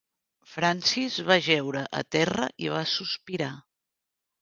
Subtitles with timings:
[0.53, 3.55] Francis va jeure a terra i va sospirar.